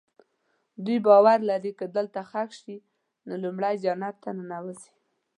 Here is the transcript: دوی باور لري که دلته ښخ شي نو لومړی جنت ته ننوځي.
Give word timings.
دوی 0.85 0.97
باور 1.07 1.39
لري 1.49 1.71
که 1.79 1.85
دلته 1.97 2.19
ښخ 2.29 2.49
شي 2.61 2.77
نو 3.27 3.33
لومړی 3.43 3.75
جنت 3.83 4.15
ته 4.23 4.29
ننوځي. 4.37 4.91